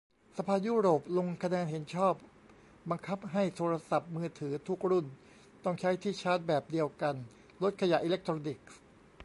[0.37, 2.15] สภายุโรปลงคะแนนเห็นชอบ
[2.89, 5.05] บังคับให้โทรศัพท์มือถือทุกรุ่น
[5.63, 7.15] ต้องใช้ที่ชาร์จแบบเดียวกัน
[7.63, 8.77] ลดขยะอิเล็กทรอนิกส์